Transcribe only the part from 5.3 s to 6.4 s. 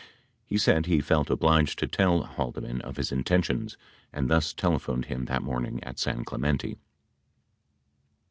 morn ing at San